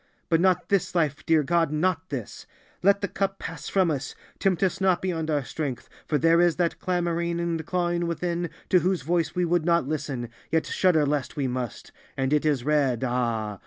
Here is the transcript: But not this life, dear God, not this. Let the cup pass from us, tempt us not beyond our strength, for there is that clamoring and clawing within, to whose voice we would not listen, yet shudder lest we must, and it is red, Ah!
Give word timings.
But 0.29 0.41
not 0.41 0.69
this 0.69 0.95
life, 0.95 1.23
dear 1.27 1.43
God, 1.43 1.71
not 1.71 2.09
this. 2.09 2.47
Let 2.81 3.01
the 3.01 3.07
cup 3.07 3.37
pass 3.37 3.69
from 3.69 3.91
us, 3.91 4.15
tempt 4.39 4.63
us 4.63 4.81
not 4.81 4.99
beyond 4.99 5.29
our 5.29 5.43
strength, 5.45 5.87
for 6.07 6.17
there 6.17 6.41
is 6.41 6.55
that 6.55 6.79
clamoring 6.79 7.39
and 7.39 7.63
clawing 7.63 8.07
within, 8.07 8.49
to 8.69 8.79
whose 8.79 9.03
voice 9.03 9.35
we 9.35 9.45
would 9.45 9.63
not 9.63 9.87
listen, 9.87 10.29
yet 10.49 10.65
shudder 10.65 11.05
lest 11.05 11.35
we 11.35 11.45
must, 11.47 11.91
and 12.17 12.33
it 12.33 12.47
is 12.47 12.63
red, 12.63 13.03
Ah! 13.03 13.59